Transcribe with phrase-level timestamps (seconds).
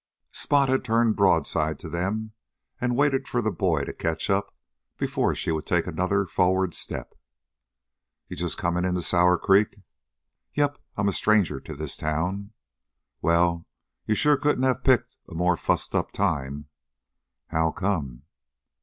[0.31, 2.31] Spot had turned broadside to them
[2.79, 4.51] and waited for the boy to catch up
[4.97, 7.13] before she would take another forward step.
[8.27, 9.79] "You just coming in to Sour Creek?"
[10.55, 12.51] "Yep, I'm strange to this town."
[13.21, 13.67] "Well,
[14.07, 16.65] you sure couldn't have picked a more fussed up time."
[17.49, 18.23] "How come?"